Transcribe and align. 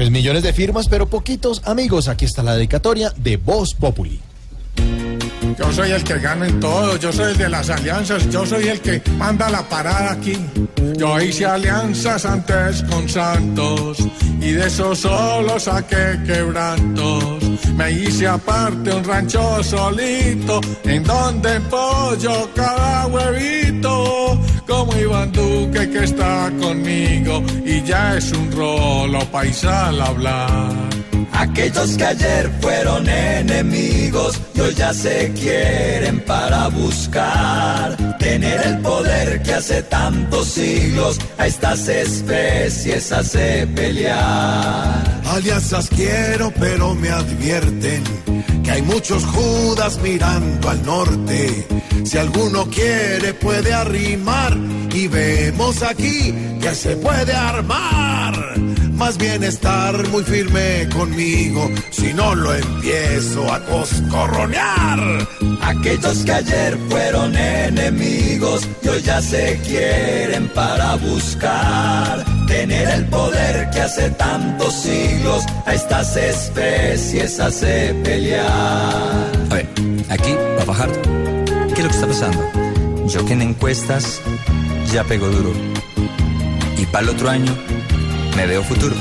Pues 0.00 0.10
millones 0.10 0.42
de 0.42 0.54
firmas, 0.54 0.88
pero 0.88 1.10
poquitos 1.10 1.60
amigos. 1.66 2.08
Aquí 2.08 2.24
está 2.24 2.42
la 2.42 2.54
dedicatoria 2.54 3.12
de 3.18 3.36
Voz 3.36 3.74
Populi. 3.74 4.18
Yo 5.58 5.70
soy 5.74 5.90
el 5.90 6.02
que 6.02 6.18
gana 6.18 6.48
en 6.48 6.58
todo, 6.58 6.96
yo 6.96 7.12
soy 7.12 7.32
el 7.32 7.36
de 7.36 7.50
las 7.50 7.68
alianzas, 7.68 8.30
yo 8.30 8.46
soy 8.46 8.68
el 8.68 8.80
que 8.80 9.02
manda 9.18 9.50
la 9.50 9.60
parada 9.68 10.12
aquí. 10.12 10.38
Yo 10.96 11.20
hice 11.20 11.44
alianzas 11.44 12.24
antes 12.24 12.82
con 12.84 13.10
Santos 13.10 13.98
y 14.40 14.52
de 14.52 14.68
eso 14.68 14.94
solo 14.94 15.60
saqué 15.60 16.18
quebrantos. 16.24 17.44
Me 17.76 17.92
hice 17.92 18.26
aparte 18.26 18.94
un 18.94 19.04
rancho 19.04 19.62
solito 19.62 20.62
en 20.84 21.04
donde 21.04 21.60
pollo 21.68 22.48
cada 22.54 23.06
huevito. 23.06 24.40
Como 24.66 24.96
Iván 24.96 25.30
Duque 25.30 25.49
que 25.90 26.04
está 26.04 26.50
conmigo 26.60 27.42
y 27.64 27.82
ya 27.82 28.16
es 28.16 28.32
un 28.32 28.50
rolo 28.52 29.20
paisal 29.30 30.00
hablar. 30.00 30.72
Aquellos 31.32 31.96
que 31.96 32.04
ayer 32.04 32.50
fueron 32.60 33.08
enemigos 33.08 34.40
y 34.54 34.60
hoy 34.60 34.74
ya 34.74 34.92
se 34.92 35.32
quieren 35.32 36.20
para 36.20 36.68
buscar 36.68 37.96
tener 38.18 38.60
el 38.66 38.78
poder 38.78 39.42
que 39.42 39.54
hace 39.54 39.82
tantos 39.84 40.48
siglos 40.48 41.18
a 41.38 41.46
estas 41.46 41.88
especies 41.88 43.10
hace 43.12 43.66
pelear. 43.74 44.79
Alianzas 45.40 45.88
quiero, 45.88 46.52
pero 46.60 46.94
me 46.94 47.08
advierten 47.08 48.04
que 48.62 48.70
hay 48.72 48.82
muchos 48.82 49.24
judas 49.24 49.98
mirando 50.02 50.68
al 50.68 50.84
norte. 50.84 51.66
Si 52.04 52.18
alguno 52.18 52.66
quiere 52.66 53.32
puede 53.32 53.72
arrimar 53.72 54.54
y 54.92 55.08
vemos 55.08 55.82
aquí 55.82 56.34
que 56.60 56.74
se 56.74 56.94
puede 56.96 57.32
armar. 57.32 58.69
Más 59.00 59.16
bien 59.16 59.42
estar 59.42 60.06
muy 60.10 60.22
firme 60.22 60.86
conmigo 60.94 61.70
si 61.90 62.12
no 62.12 62.34
lo 62.34 62.54
empiezo 62.54 63.50
a 63.50 63.58
coscorronear. 63.64 65.26
Aquellos 65.62 66.18
que 66.22 66.32
ayer 66.32 66.78
fueron 66.90 67.34
enemigos 67.34 68.68
y 68.82 68.88
hoy 68.88 69.00
ya 69.00 69.22
se 69.22 69.58
quieren 69.66 70.50
para 70.50 70.96
buscar 70.96 72.26
tener 72.46 72.90
el 72.90 73.06
poder 73.06 73.70
que 73.70 73.80
hace 73.80 74.10
tantos 74.10 74.74
siglos 74.74 75.46
a 75.64 75.72
estas 75.72 76.14
especies 76.18 77.40
hace 77.40 77.94
pelear. 78.04 78.44
A 79.50 79.54
ver, 79.54 79.66
aquí, 80.10 80.34
va 80.58 80.62
Fajardo, 80.66 81.00
¿qué 81.74 81.80
es 81.80 81.84
lo 81.84 81.88
que 81.88 81.94
está 81.94 82.06
pasando? 82.06 83.06
Yo 83.08 83.24
que 83.24 83.32
en 83.32 83.40
encuestas 83.40 84.20
ya 84.92 85.04
pego 85.04 85.26
duro. 85.28 85.54
Y 86.76 86.84
para 86.84 87.04
el 87.04 87.08
otro 87.08 87.30
año 87.30 87.56
me 88.36 88.46
veo 88.46 88.62
futuro. 88.62 88.94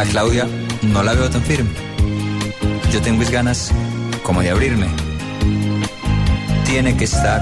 A 0.00 0.04
Claudia 0.04 0.46
no 0.82 1.02
la 1.02 1.14
veo 1.14 1.28
tan 1.30 1.42
firme. 1.42 1.70
Yo 2.92 3.00
tengo 3.00 3.18
mis 3.18 3.30
ganas 3.30 3.72
como 4.22 4.42
de 4.42 4.50
abrirme. 4.50 4.86
Tiene 6.64 6.96
que 6.96 7.04
estar 7.04 7.40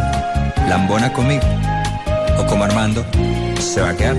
lambona 0.69 1.13
conmigo. 1.13 1.43
O 2.39 2.47
como 2.47 2.65
Armando 2.65 3.05
se 3.61 3.81
va 3.81 3.91
a 3.91 3.97
quedar. 3.97 4.17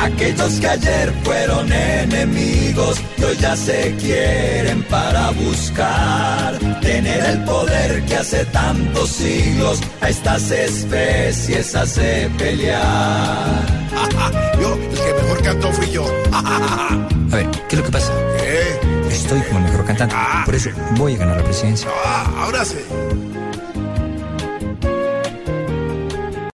Aquellos 0.00 0.60
que 0.60 0.68
ayer 0.68 1.12
fueron 1.22 1.72
enemigos 1.72 3.00
y 3.16 3.24
hoy 3.24 3.36
ya 3.38 3.56
se 3.56 3.94
quieren 3.96 4.82
para 4.84 5.30
buscar 5.30 6.58
tener 6.80 7.24
el 7.24 7.44
poder 7.44 8.04
que 8.04 8.16
hace 8.16 8.44
tantos 8.46 9.08
siglos 9.08 9.80
a 10.02 10.10
estas 10.10 10.50
especies 10.50 11.74
hace 11.74 12.30
pelear. 12.36 13.73
yo, 14.60 14.74
el 14.74 14.90
que 14.90 15.22
mejor 15.22 15.42
cantó 15.42 15.72
fui 15.72 15.90
yo. 15.90 16.04
a 16.32 17.08
ver, 17.30 17.50
¿qué 17.50 17.76
es 17.76 17.78
lo 17.78 17.84
que 17.84 17.92
pasa? 17.92 18.12
¿Qué? 18.38 18.80
Estoy 19.08 19.40
como 19.42 19.58
el 19.58 19.64
mejor 19.64 19.84
cantante. 19.84 20.14
Por 20.44 20.54
eso 20.54 20.70
voy 20.96 21.14
a 21.14 21.18
ganar 21.18 21.36
la 21.36 21.44
presidencia. 21.44 21.88
Ah, 22.04 22.44
ahora 22.44 22.64
sí. 22.64 22.78